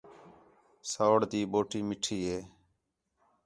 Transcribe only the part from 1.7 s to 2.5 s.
مِٹّھی ہِے